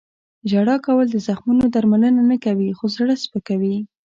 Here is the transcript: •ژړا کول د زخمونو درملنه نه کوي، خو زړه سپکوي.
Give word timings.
•ژړا 0.49 0.75
کول 0.85 1.05
د 1.11 1.17
زخمونو 1.27 1.63
درملنه 1.73 2.21
نه 2.31 2.37
کوي، 2.45 2.69
خو 2.77 2.85
زړه 2.95 3.13
سپکوي. 3.23 3.77